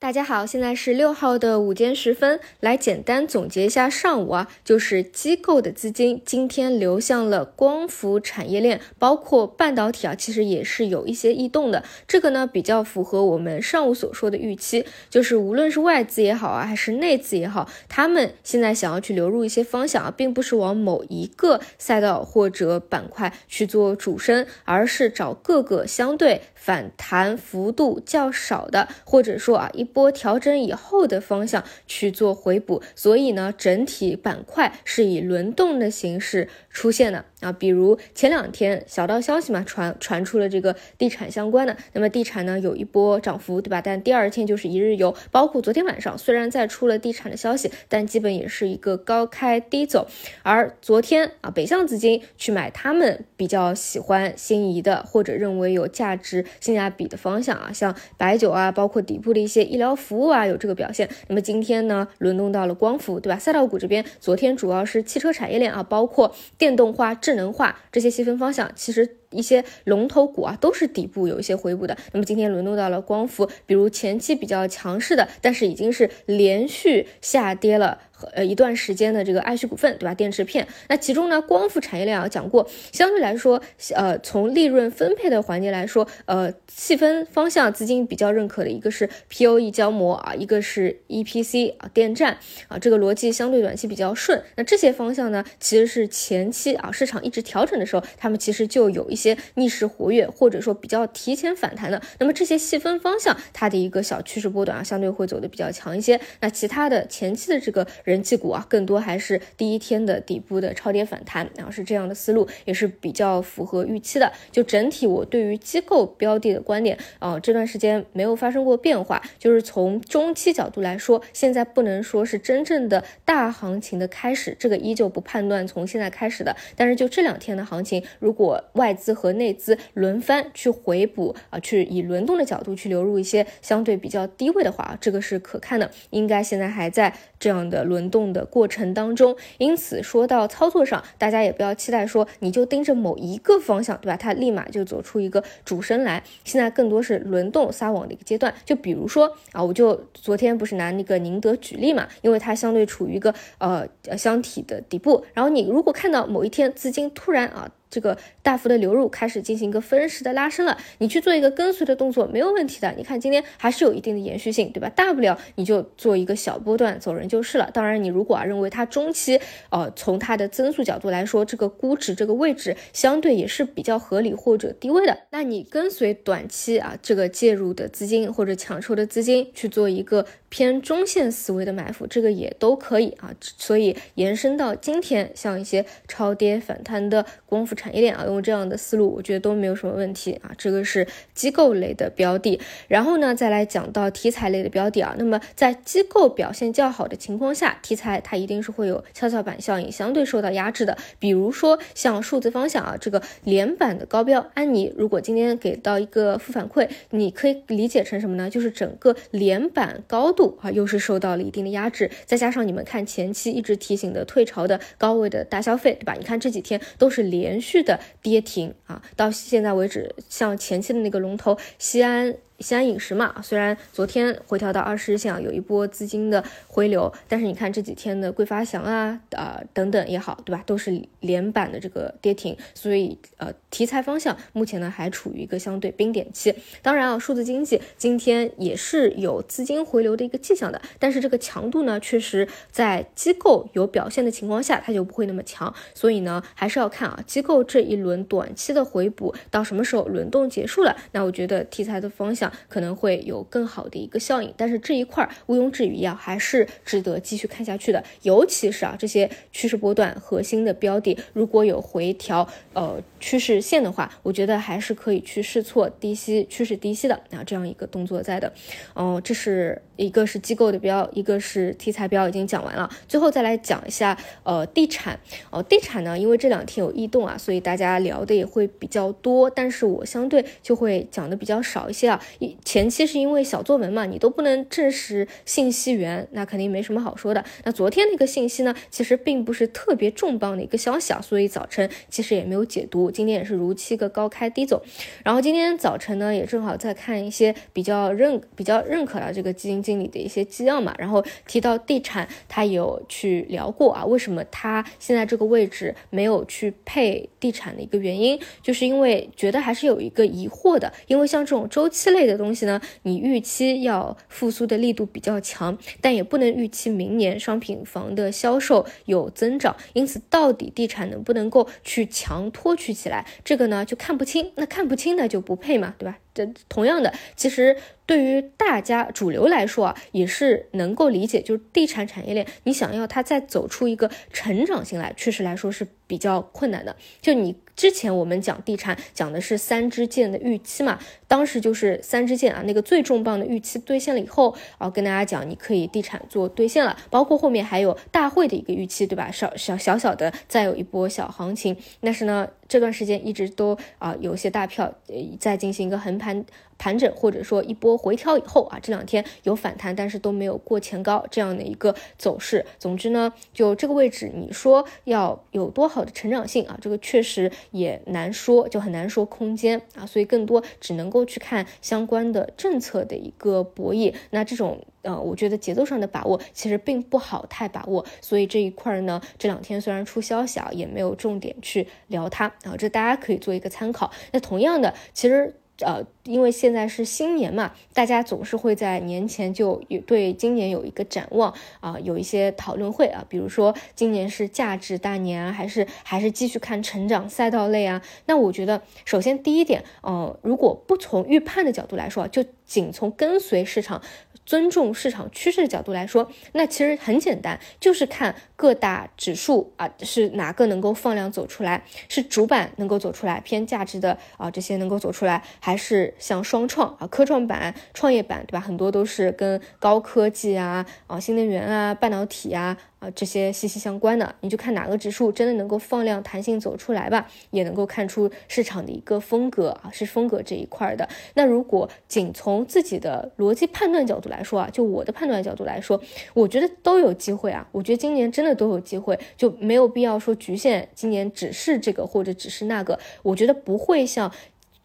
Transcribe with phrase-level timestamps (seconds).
[0.00, 11.82] 大家好，现在是六号的午间时分，来简单总结一下上午啊，就是机构的资金今天流向了光伏产业链，包括半导体啊，其实也是有一些异动的。
[12.06, 29.87] 这个呢比较符合我们上午所说的预期，就是无论是外资也好啊，还是内资也好，他们现在想要去流入一些方向啊，并不是往某一个赛道或者板块去做主升，而是找各个相对反弹幅度较少的，或者说啊一。
[29.92, 37.24] 波调整以后的方向去做回补，所以呢，整体板块是以轮动的形式出现的。
[37.40, 37.52] 啊。
[37.52, 43.80] 比如前两天小道消息嘛，传传出了这个地产相关的，那么地产呢有一波涨幅，对吧？
[43.80, 50.08] 但第二天就是一日游，包括昨天晚上虽然再出了地产的消息，但基本也是一个高开低走。
[50.42, 59.68] 而昨天啊，北向资金去买他们比较喜欢心仪的或者认为有价值性价比的方向啊，像白酒啊，包括底部的一些。
[59.68, 63.38] 医疗服务啊有这个表现，那么今天呢轮动到了光伏，对吧？
[63.38, 71.94] 赛道股这边昨天主要是汽车产业链啊，包括电动化、智能化这些细分方向，其实一些龙头股啊都是底部有一些回补的。
[72.14, 78.00] 那么今天轮动到了光伏，比如前期比较强势的，但是已经是连续下跌了。
[78.32, 80.14] 呃，一段时间的这个爱旭股份，对吧？
[80.14, 83.62] 电池片，那其中呢，光伏产业链啊讲过，相对来说，
[83.94, 92.38] 呃，从利润分配的环节来说，呃，细分方向资金比较认可的一个是 POE 胶膜啊，一个是 EPC 啊，电站
[92.68, 94.42] 啊，这个逻辑相对短期比较顺。
[94.56, 102.02] 那这些方向呢，其实是前期啊市场一直调整的时候，他们其实就有一些逆势活跃，或者说比较提前反弹的。
[102.18, 106.20] 那么这些细分方向，它的一个小趋势波段啊，相对会走的比较强一些。
[106.40, 107.86] 那其他的前期的这个。
[108.08, 114.32] 人气股啊，更多还是第一天的底部的超跌反弹，然后是这样的思路，也是比较符合预期的。
[114.50, 119.20] 就整体我对于机构标的的观点啊，这段时间没有发生过变化。
[119.38, 126.56] 就是从中期角度来说，现在不能说是真正的大行情的开始，这个依旧不判断从现在开始的。
[126.76, 135.90] 但是就这两天的行情，如果外资和内资轮番去回补啊，去以轮动的角度去流入一些相对比较低位的话，这个是可看的。
[136.08, 137.97] 应该现在还在这样的轮。
[137.98, 144.16] 轮动的过程当中，因此说到操作上，大家也不要期待说你就盯着某一个方向，对吧？
[144.16, 146.22] 它立马就走出一个主升来。
[146.44, 148.54] 现在更多是轮动撒网的一个阶段。
[148.64, 153.84] 就比如说啊，我就昨天不是拿那个宁德举例嘛，因为它相对处于一个呃
[154.16, 155.24] 箱体的底部。
[155.34, 157.68] 然后你如果看到某一天资金突然啊。
[157.90, 162.92] 这个大幅的流入开始进行一个分时的拉升了，你去做一个跟随的动作没有问题的。
[162.96, 164.88] 你看今天还是有一定的延续性，对吧？
[164.90, 167.70] 大不了你就做一个小波段走人就是了。
[167.72, 169.40] 当然，你如果啊认为它中期，
[169.70, 183.32] 呃，从它的增速角度来说，这个估值这个位置相对也是比较合理或者低位的，那你跟随短期啊这个介入的资金或者抢筹的资金去做一个偏中线思维的埋伏，这个也都可以啊。
[183.40, 187.77] 所以延伸到今天，像一些超跌反弹的光伏。
[187.78, 190.50] 产业链啊，用这样的思路，我觉得都没有什么问题啊。
[190.58, 195.14] 这个是机构类的标的，然后呢，再来讲到题材类的标的啊。
[195.16, 200.98] 那么在机构表现较好的情况下，题材它一定是会有跷跷板效应，相对受到压制的。
[201.20, 208.50] 比如说像数字方向啊，这个连板的高标安妮，如果今天给到一个负反馈，你可以理解成什么呢？
[208.50, 212.10] 就是整个连板高度啊，又是受到了一定的压制。
[212.26, 216.14] 再加上你们看前期一直提醒的退潮的高位的大消费，对吧？
[216.18, 217.67] 你看这几天都是连续。
[217.68, 222.34] 续的跌停啊，到现在为止，像前期的那个龙头西安。
[222.60, 236.52] 西安饮食嘛，虽然昨天回调到二十日线啊，有一波资金的回流，但是你看这几天的桂发祥啊，呃等等也好，对吧，都是连板的这个跌停，所以呃题材方向目前呢还处于一个相对冰点期。
[236.82, 245.72] 当然啊，数字经济今天也是有资金回流的一个迹象的，但是这个强度呢，确实在机构有表现的情况下，它就不会那么强。
[245.94, 252.47] 所以呢，还是要看啊，机构这一轮短期的回补到什么时候轮动结束了，那我觉得题材的方向。
[252.68, 258.02] 可能会有更好的一个效应，但是这一块毋庸置疑啊，还是值得继续看下去的。
[258.22, 268.52] 尤其是啊，这些趋势波段核心的标的，如果有回调呃趋势线的话，我觉得还是可以去试错低吸趋势低吸的啊，这样一个动作在的。
[268.94, 272.88] 哦，这是一个是机构的标，一个是题材标，已经讲完了。
[273.06, 275.18] 最后再来讲一下呃地产
[275.50, 282.20] 哦，地产呢，因为这两天有异动啊，所以大家聊的也会比较多，但是我相对就会讲的比较少一些啊。
[282.64, 287.44] 前期是因为小作文嘛，你都不能证实信息源，那肯定没什么好说的。
[287.64, 293.10] 那昨天那个信息呢，其实并不是特别重磅的一个消息啊，所以早晨其实也没有解读。
[293.10, 294.82] 今天也是如期个高开低走，
[295.24, 326.18] 然后今天早晨呢，也正好在看一些比较认比较认可的这个基金经理的一些纪要嘛，然后提到地产，他有去聊过啊，为什么他现在这个位置没有去配地产的一个原因，就是因为觉得还是有一个疑惑的，因为像这种周期类的东西呢，你预期要复苏的力度比较强，但也不能预期明年商品房的销售有增长，因此到底地产能不能够去强托举起来，这个呢就看不清，那看不清那就不配嘛，对吧？
[326.34, 327.76] 这同样的，其实。
[328.08, 336.96] 对于大家主流来说啊，也是能够理解，就是地产产业链，你想要它再走出一个成长性来，确实来说是比较困难的。
[337.20, 340.98] 就你之前我们讲地产，讲的是三支箭的预期嘛，
[341.28, 349.30] 当时就是三支箭啊，那个最重磅的预期兑现了以后，啊，跟大家讲你可以地产做兑现了，包括后面还有大会的一个预期，对吧？
[349.30, 354.92] 小小小小的再有一波小行情，但是呢，这段时间一直都啊有些大票
[355.40, 356.44] 在进行一个横盘。
[356.80, 362.64] 盘整或者说一波回调以后啊，这两天有反弹，但是都没有过前高这样的一个走势。
[362.78, 374.14] 总之呢，就这个位置，你说要有多好的成长性啊，这个确实也难说，就很难说空间啊，所以更多只能够去看相关的政策的一个博弈。
[374.30, 384.10] 那这种呃，我觉得节奏上的把握其实并不好太把握，所以这一块呢，这两天虽然出消息啊，也没有重点去聊它啊，这大家可以做一个参考。
[384.32, 385.54] 那同样的，其实。
[385.80, 398.02] 呃，因为现在是新年嘛，大家总是会在年前就有对今年有一个展望啊，有一些讨论会啊，比如说今年是价值大年啊，还是还是继续看成长赛道类啊？
[398.26, 404.02] 那我觉得，首先第一点，呃，如果不从预判的角度来说，就仅从跟随市场。
[404.46, 418.60] 尊重市场趋势的角度来说，那其实很简单，就是看各大指数啊是哪个能够放量走出来，是主板能够走出来，偏价值的啊这些能够走出来，还是像双创啊科创板、创业板，对吧？
[418.60, 422.76] 很多都是跟高科技啊啊新能源啊半导体啊。
[422.98, 431.08] 啊，这些息息相关的，你就看哪个指数真的能够放量、弹性走出来吧，也能够看出市场的一个风格啊，是风格这一块的。
[431.34, 436.02] 那如果仅从自己的逻辑判断角度来说啊，就我的判断角度来说，
[436.34, 437.64] 我觉得都有机会啊。
[437.70, 442.98] 我觉得今年真的都有机会，就没有必要说局限今年只是这个或者只是那个。
[443.22, 444.28] 我觉得不会像。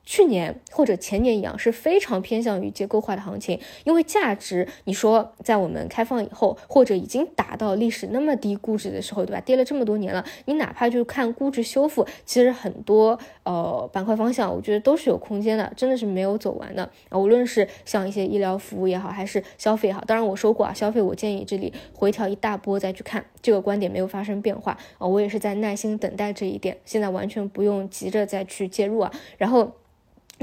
[0.06, 9.42] 去年或者前年一样是非常偏向于结构化的行情，因为价值，你说在我们开放以后，或者已经达到历史那么低估值的时候，对吧？
[9.42, 17.18] 跌了这么多年了，你哪怕就看估值修复，其实很多呃板块方向，我觉得都是有空间的，真的是没有走完的啊。
[17.18, 29.72] 无论是像一些医疗服务也好，还是消费也好，当然我说过啊，消费我建议这里回调一大波再去看，这个观点没有发生变化啊，我也是在耐心等待这一点，现在完全不用急着再去介入啊，然后。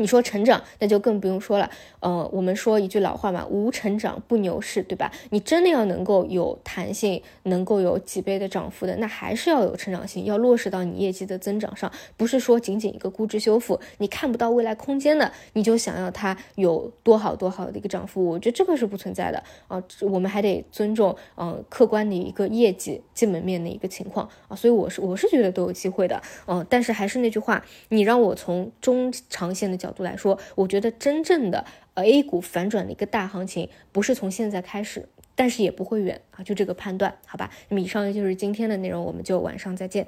[0.01, 1.71] 你说成长，那就更不用说了。
[2.01, 5.13] 呃，我们说一句老话嘛，无成长不牛市，对吧？
[5.29, 19.83] 你真的要能够有弹性，能够有几倍的涨幅的，那还是要有成长性，要落实到你业绩的增长上，不是说仅仅一个估值修复，你看不到未来空间的，你就想要它有多好多好的一个涨幅，我觉得这个是不存在的啊。
[20.01, 24.57] 我们还得尊重，嗯，客观的一个业绩基本面的一个情况啊。
[24.57, 26.67] 所以我是我是觉得都有机会的，嗯。
[26.71, 31.65] 但是还是那句话，你让我从中长线的角角度来说，我觉得真正的
[31.95, 37.51] 呃 A 股反转的一个大行情不是从现在开始，但是也不会远啊，就这个判断，好吧？
[37.69, 40.07] 那么以上就是今天的内容，我们就晚上再见。